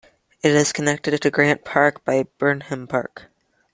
It 0.41 0.55
is 0.55 0.73
connected 0.73 1.21
to 1.21 1.29
Grant 1.29 1.63
Park 1.63 2.03
by 2.03 2.23
Burnham 2.39 2.87
Park. 2.87 3.27